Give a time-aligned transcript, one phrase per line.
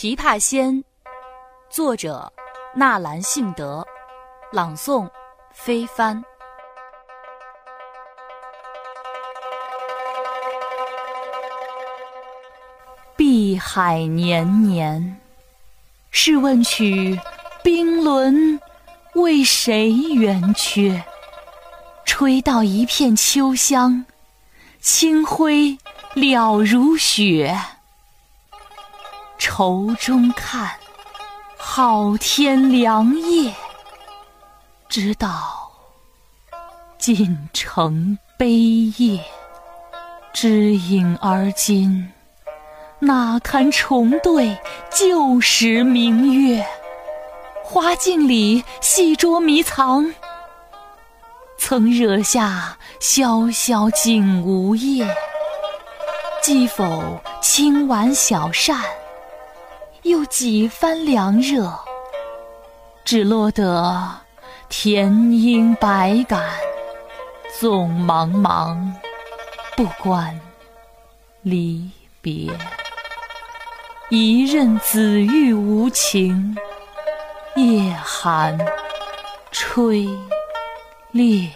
[0.00, 0.82] 琵琶仙，
[1.68, 2.32] 作者
[2.74, 3.86] 纳兰性德，
[4.50, 5.06] 朗诵
[5.52, 6.24] 飞帆。
[13.14, 15.20] 碧海年年，
[16.10, 17.20] 试问取
[17.62, 18.58] 冰轮
[19.16, 21.04] 为谁圆缺？
[22.06, 24.06] 吹到一片秋香，
[24.80, 25.76] 清辉
[26.14, 27.54] 了如雪。
[29.60, 30.70] 愁中看，
[31.58, 33.52] 好天良夜，
[34.88, 35.70] 知道
[36.96, 38.54] 尽成悲
[38.96, 39.22] 夜。
[40.32, 42.10] 知影而今，
[43.00, 44.58] 哪堪重对
[44.90, 46.66] 旧时明月？
[47.62, 50.10] 花镜里戏捉迷藏，
[51.58, 55.14] 曾惹下潇潇景无叶。
[56.42, 58.80] 记否轻挽小扇？
[60.02, 61.70] 又几番凉热，
[63.04, 64.10] 只落得
[64.70, 66.42] 田英百感，
[67.58, 68.92] 纵茫茫，
[69.76, 70.40] 不关
[71.42, 71.90] 离
[72.22, 72.50] 别。
[74.08, 76.56] 一任紫玉无情，
[77.54, 78.58] 夜寒
[79.52, 80.08] 吹
[81.10, 81.50] 裂。